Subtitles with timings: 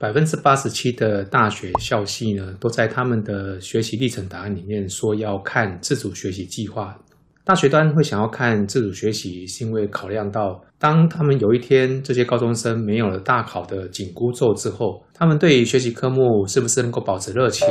[0.00, 6.98] 百分之八十七的大学校系呢，都在他们的学习历程答案里面说要看自主学习计划。
[7.44, 17.66] 大学端会想要看自主学习，是因为考量到当他们有一天这些高中生没有了大考的紧箍咒之后，他们对于学习科目是不是能够保持热情，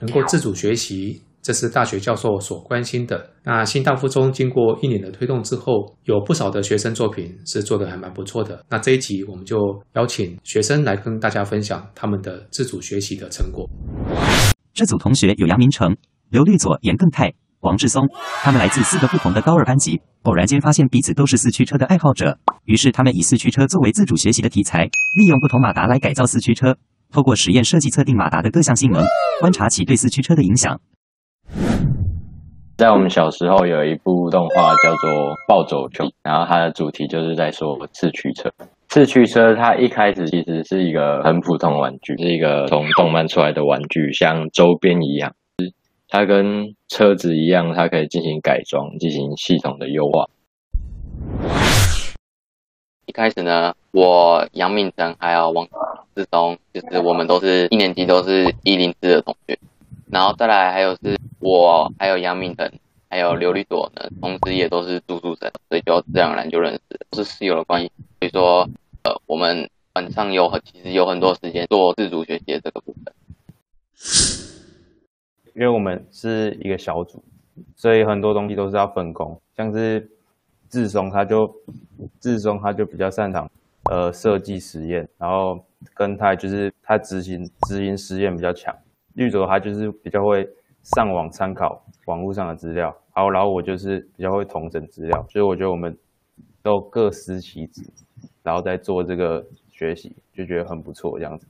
[0.00, 1.22] 能够自主学习。
[1.48, 3.30] 这是大学教授所关心的。
[3.42, 8.62] 那新大附中经过一年的推动之后，有不少的学生作品是做的还蛮不错的。
[8.68, 9.56] 那这一集我们就
[9.94, 13.66] 邀请学生来跟大家分享他们的自主学习的成果。
[14.74, 15.96] 这组同学有杨明成、
[16.28, 18.06] 刘律佐、严更泰、王志松，
[18.42, 24.84] 他们来自四个不同的高二班级，偶然间发现彼此都是四驱车的爱好者，于是他们以四驱车作为自主学习的题材，
[25.18, 26.76] 利用不同马达来改造四驱车，
[27.10, 29.02] 透过实验设计测定马达的各项性能，
[29.40, 30.78] 观察其对四驱车的影响。
[32.78, 35.10] 在我们小时候有一部动画叫做
[35.48, 38.48] 《暴走球》，然后它的主题就是在说四驱车。
[38.88, 45.34] 四驱车它一开始其实是一个很普通玩具，是一个从动漫出来的玩具，像周边一样。
[46.08, 50.26] 它跟车子一样，它可以进行改装，进行系统的优化。
[53.06, 55.66] 一开始呢，我杨敏成还有王
[56.14, 59.58] 志东，就是我们都是一年级，都是一零四的同学。
[60.10, 62.70] 然后再来还有是我，还有杨明腾，
[63.10, 66.80] 还有刘丽朵呢，同时也都是住宿生，所以就自然而然就认识，
[67.12, 67.90] 是室友的关系。
[68.18, 68.68] 所以说，
[69.04, 73.14] 呃，我们晚上有很其实有很多时间做自主学习的这个部分。
[75.54, 77.22] 因为我们是一个小组，
[77.76, 79.40] 所以很多东西都是要分工。
[79.56, 80.08] 像是
[80.70, 81.52] 志松，他就
[82.20, 83.50] 志松他就比较擅长
[83.90, 85.58] 呃设计实验，然后
[85.94, 88.74] 跟他就是他执行执行实验比较强。
[89.18, 90.48] 绿佐他就是比较会
[90.94, 95.98] 上网参考网络上的资料，好，然后我就是比较会统整资料，所以我觉得我们
[96.62, 97.82] 都各司其职，
[98.44, 101.48] 然后再做这个学习，就觉得很不错这样子。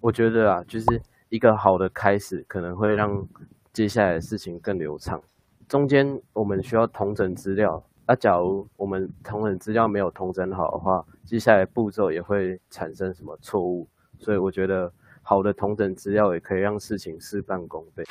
[0.00, 0.86] 我觉得啊，就是
[1.28, 3.22] 一个好的开始，可能会让
[3.70, 5.20] 接下来的事情更流畅。
[5.68, 13.86] 中间我们需要统整资料，那假如我们统整资料没有统整好的话，接下来步骤也会产生什么错误，
[14.18, 14.90] 所以我觉得。
[15.30, 18.02] 好的同等资料也可以让事情事半功倍，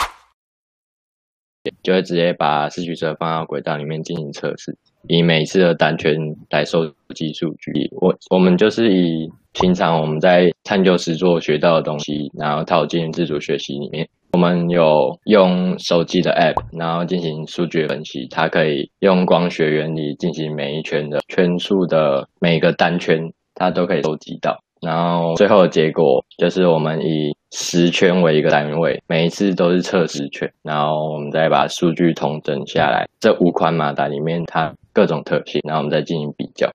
[1.84, 4.78] 就会直接把四驱车放到轨道里面进行测试，
[5.10, 6.16] 以每次的单圈
[6.50, 7.90] 来收集数据。
[8.00, 14.08] 我我们就是以平常我们在探究实作学到的东西，然后套进自主学习里面。
[14.32, 24.58] 我们有用手机的 App，然后进行数据分析，它可以用光学原理进行每一圈的圈数的每个单圈，它都可以收集到。
[24.82, 36.70] 然后最后的结果就是我们以十圈为一个单位，每一次都是测十圈，然后我们再把数据统整下来，这五款马达里面它各种特性，然后我们再进行比较。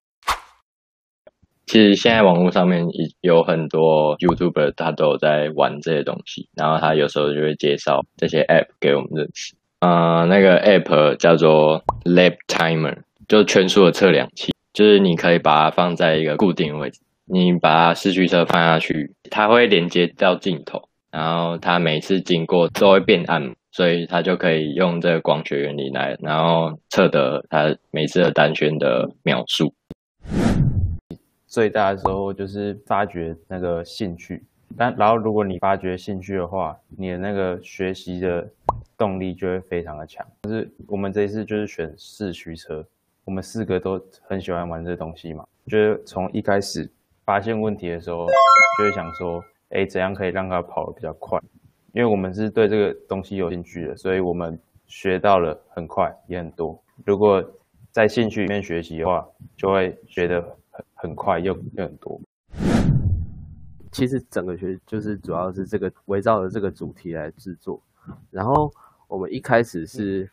[1.66, 2.86] 其实现在网络上面
[3.22, 9.54] 有很多 YouTuber，他都有在玩这些东西，然后他有时候就会介绍这些 App 给我们认识。
[9.80, 17.00] 呃，那个 App 叫做 Lab Timer，就圈数的测量器，就是你可以把它放在一个固定位置。
[17.26, 29.72] 你把四驱车放下去，它会连接到镜头，然后它每次经过都会变暗，所以它就可以用这个光学原理来，然后测得它每次的单圈的秒数。
[31.46, 34.44] 最大的时候就是发掘那个兴趣，
[34.76, 38.46] 但然后如果你发掘兴趣的话，你的那个学习的
[38.98, 40.26] 动力就会非常的强。
[40.42, 42.84] 就是我们这一次就是选四驱车，
[43.24, 46.86] 我们四个都很喜欢玩这东西嘛，就是从一开始。
[47.24, 48.26] 发现问题的时候，
[48.78, 51.40] 就会想说，哎，怎样可以让它跑得比较快？
[51.92, 56.78] 因为我们是对这个东西有兴趣的，所以我们学到了很快也很多。
[57.06, 57.42] 如果
[57.90, 59.26] 在兴趣里面学习的话，
[59.56, 62.20] 就会学得很很快又又很多。
[63.90, 67.80] 其实整个学就是主要是这个围绕着这个主题来制作。
[68.30, 68.70] 然后
[69.06, 70.28] 我们一开始是，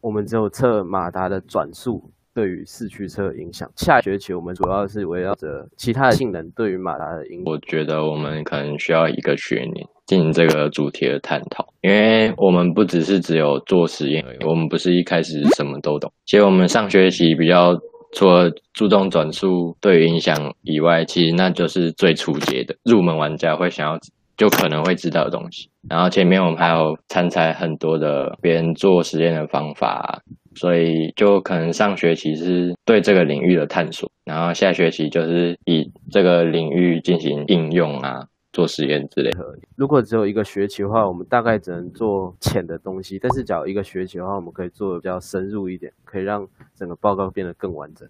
[0.00, 2.10] 我们只有测马达的转速。
[2.34, 7.44] 对于四驱车的影响，下学期我们主要是围绕着其他的性能对于马达的影响。
[7.46, 16.12] 我觉得我们可能需要一个学年进行这个主题的探讨，因为我们不只是只有做实验，我们不是一开始什么都懂。
[16.24, 17.74] 其实我们上学期比较
[18.12, 23.98] 除了注重转速对于影响以外，其实那就是最初阶的入门玩家会想要
[24.36, 25.68] 就可能会知道的东西。
[25.88, 30.22] 然后前面我们还有参采很多的别人做实验的方法。
[30.54, 39.58] 所以就可能上学期是对这个领域的探索，然后下学期就是以这个领域进行应用啊，做实验之类的。
[39.76, 48.08] 如果只有一个学期的话，我们大概只能做浅的东西；但是找一个学期的话，我们可以做的比较深入一点，可以让整个报告变得更完整。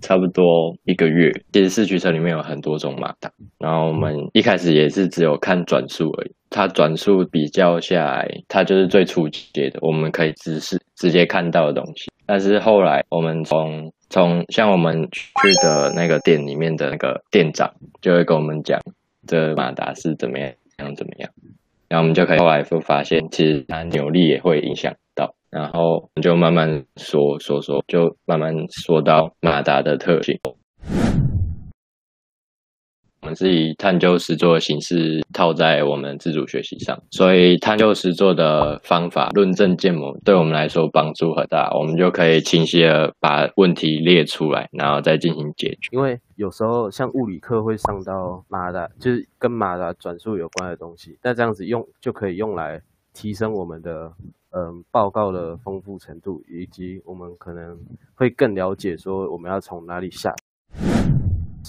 [0.00, 1.32] 差不多一个月。
[1.52, 6.32] 其实四驱车里面有很多种马达，然后我们一开始也是只有看转速而已。
[6.50, 12.10] 它转速比较下来，它就是最初级的，我们可以直视直接看到的东西。
[12.26, 15.30] 但是后来我们从从像我们去
[15.62, 18.80] 的那个店里面的那个店长就会跟我们讲，
[19.26, 20.52] 这马达是怎么样
[20.96, 21.30] 怎么样，
[21.88, 30.38] 然后我们就可以后来就发现，其实它扭力也会影响到，然后就慢慢说说说，就慢慢说到马达的特性。
[33.22, 45.90] 我们是以探究实作的形式套在我们自主学习上，所以探究实作的方法论证建模对我们来说帮助很大，我们就可以清晰的把问题列出来，然后再进行解决。
[45.92, 52.80] 因为有时候像物理课会上到马达，就是跟马达转速有关的东西，那这样子用就可以用来
[53.12, 54.10] 提升我们的
[54.52, 57.78] 嗯报告的丰富程度，以及我们可能
[58.14, 60.34] 会更了解说我们要从哪里下。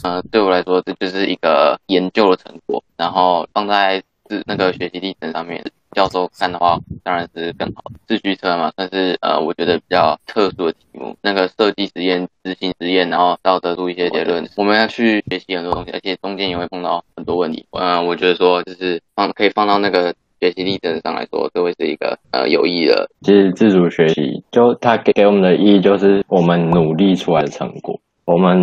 [0.03, 7.83] 呃，对我来说，这就是一个研究的成果，然后放在是那个学习历程上面，教授看的话，当然是更好。
[8.07, 17.67] 自驱车嘛，但是呃，我觉得比较特殊的题目，那个设计实验、执行实验，然后到得出一些结论，我们要去学习很多东西，而且中间也会碰到很多问题。
[17.71, 23.07] 嗯，我觉得说就是放可以放到那个学习历程上来说，这会是一个呃有意义的。
[23.21, 28.01] 其实自主学习就它给给我们的意义，就是我们努力出来的成果。
[28.25, 28.57] 我们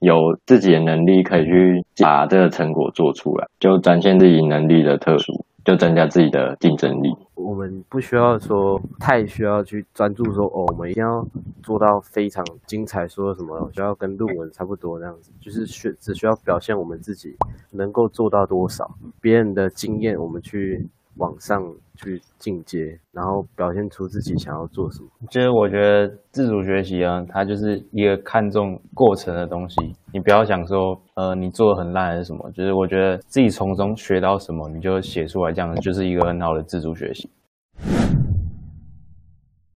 [0.00, 7.14] 有自己的能力，可以去把这个成果做出来，就展现自己能力的特殊，就增加自己的竞争力。
[7.34, 11.24] 我们不需要说太需要去专注说哦，我们一定要
[11.62, 17.36] 做到非常精彩，说什么需要跟论文差不多那样子，就是需只需要表现我们自己
[17.70, 18.90] 能够做到多少，
[19.20, 20.88] 别人的经验我们去。
[21.20, 21.62] 往上
[21.96, 25.08] 去进阶，然后表现出自己想要做什么。
[25.28, 29.76] 就是我觉得自主学习啊，它就是一个看重过程的东西。
[30.12, 32.50] 你不要想说，呃，你做的很烂还是什么。
[32.52, 37.28] 就是我觉得自己从中学到什么，你就写出来，这样就是一个很好的自主学习。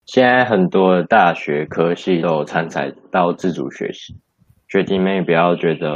[0.05, 4.15] 现在很多大学科系都有参采到自主学习，
[4.67, 5.93] 学弟妹不要觉得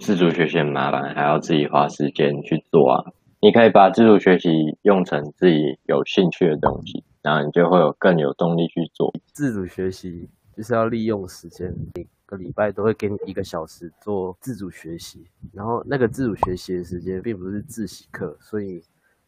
[0.00, 3.04] 自主学习很麻烦，还要自己花时间去做啊。
[3.40, 9.14] 你可以把自主学习用成自己有兴趣的东西，然后你就会有更有动力去做。
[9.32, 15.24] 自主学习就是要利用时间，每个礼拜都会给你一个小时做自主学习。
[15.52, 18.82] 然后那个自主学习的时间并不是自习课，所以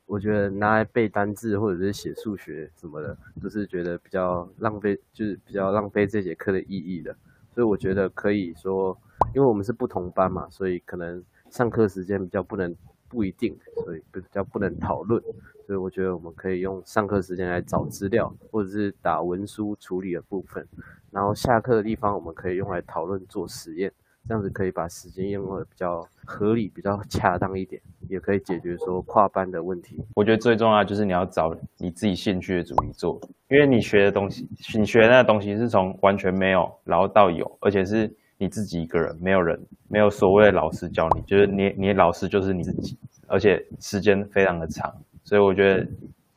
[0.07, 7.15] 我觉得拿来背单字或者是写数学什么的，就是觉得比较浪费，就是比较浪费这节课的意义的。
[7.55, 8.99] 所以我觉得可以说，
[9.37, 12.75] 因为我们是不同班嘛，所以可能上课时间比较不能。
[13.11, 13.55] 不一定，
[13.85, 15.21] 所以比较不能讨论，
[15.67, 20.65] 所以我觉得我们可以用上课时间来找资料，或者是打文书处理的部分，
[21.11, 23.93] 然后下课的地方我们可以用来讨论做实验，
[24.29, 29.99] 这样子可以把时间用的比较合理、比较恰当一点，也可以解决说跨班的问题。
[30.15, 34.49] 我觉得最重要就是你要找你自己兴趣的主题做，因为你学的东西，
[34.79, 38.09] 你学的那个东西是从完全没有然后到有，而且是。
[38.43, 42.97] 你自己一个人，没有人，没有所谓的老师教你，就是你，你老师就是你自己，
[43.27, 44.91] 而且时间非常的长，
[45.25, 45.87] 所以我觉得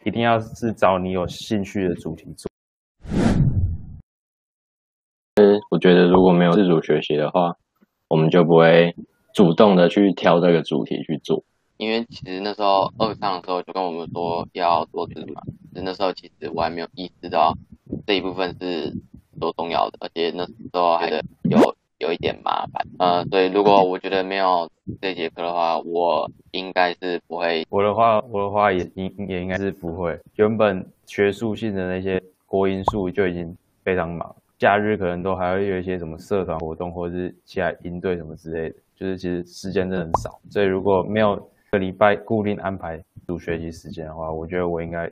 [0.04, 2.50] 一定要是找你有兴趣的主题做。
[5.36, 7.56] 嗯，我觉得如果没有自主学习的话，
[8.10, 8.94] 我们就不会
[9.34, 11.42] 主动的去挑这个主题去做。
[11.78, 17.58] 因为其实那时候二上的时候就跟我们说要做什么，那时候其实我还没有意识到
[18.06, 18.94] 这一部分是
[19.40, 21.18] 多重要的，而且那时候还有。
[22.04, 24.70] 有一点麻烦，呃，对，如果我觉得没有
[25.02, 27.66] 这节课的话，我应该是不会。
[27.70, 30.20] 我的话，我的话也应也应该是不会。
[30.36, 33.56] 原本学术性的那些国音数就已经
[33.86, 40.38] 非常忙，假日可能都还会有一些什么社团活动或者是其他营队什么之类的，就是其实时间真的很少。
[40.52, 41.36] 所以如果没有
[41.72, 45.10] 个礼拜固定安排读学习时间的话，我觉得我应该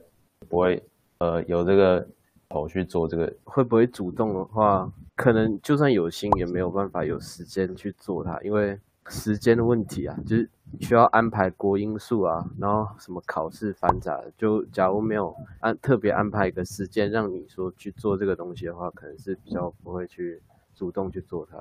[0.49, 0.83] 不会
[1.19, 2.05] 呃有这个
[2.51, 3.31] 头去做这个。
[3.43, 4.91] 会不会主动的话？
[5.15, 8.77] 可能就算有心，也没有办法有时间去做它，因为
[9.07, 20.41] 时间的问题啊，就是需要安排国因素啊，然后什么考试繁杂，就假如没有安特别安排一个时间让你说去做这个东西的话，可能是比较不会去
[20.73, 21.57] 主动去做它。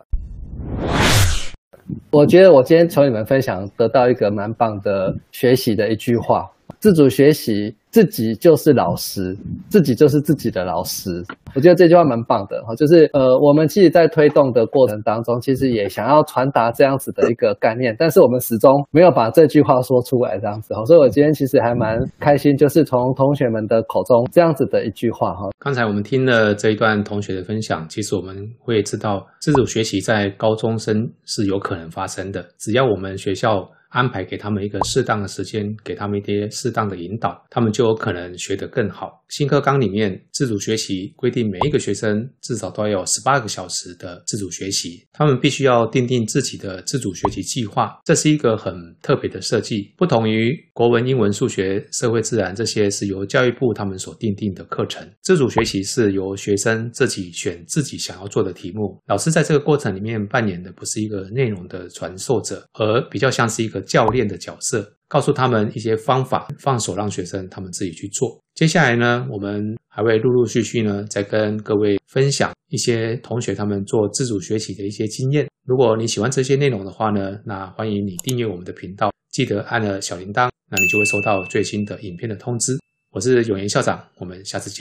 [2.11, 9.37] 我觉得我今天从你们分享得到一个蛮棒的学习的一句话：自主学习自己就是老师，
[9.69, 11.25] 自己就是自己的老师。
[11.55, 20.85] 我觉得这句话蛮棒的哈，就是呃，我们其实，在推动的过程当中，其实也想要传达这样子的一个概念，但是我们始终没有把这句话说出来这样子哈。
[20.85, 25.49] 所以我今天其实还蛮开心，就是从同学们的口中这样子的一句话哈。
[25.59, 33.69] 刚才我们听了这一段同学的分享，其实我们会知道，自主学习在高中生是有可能发生的，只要我们学校。
[33.91, 39.23] 安排给他们一个适当的时间，给他们一些适当的引导，他们就有可能学得更好。
[39.29, 48.01] 新课纲里面自主学习规定，每一个学生至少都要有十八个小时的自主学习，他们必须要定定自己的自主学习计划。
[48.05, 55.09] 这是一个很特别的设计，不同于国文、英文、数学、社会、自然这些是由教育部他们所定定的课程。
[55.23, 68.41] 自主学习是由学生自己选自己想要做的题目，老师在这个过程里面扮演的不是一个内容的传授者，而比较像是一个教练的角色，告诉他们一些方法，放手让学生他们自己去做。
[68.55, 75.49] 接下来呢，我们还会陆陆续续呢，再跟各位分享一些同学他们做自主学习的一些经验。
[75.65, 82.77] 如果你喜欢这些内容的话呢，那欢迎你订阅我们的频道，记得按了小铃铛，那你就会收到最新的影片的通知。
[83.13, 84.69] 我是永言校长，我们下次见。